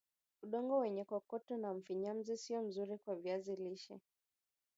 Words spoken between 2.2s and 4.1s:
sio mzuri kwa viazi lishe